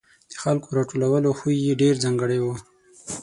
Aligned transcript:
د 0.31 0.33
خلکو 0.43 0.67
راټولولو 0.77 1.29
خوی 1.39 1.55
یې 1.65 1.73
ډېر 1.81 1.93
ځانګړی 2.03 2.39
و. 2.41 2.45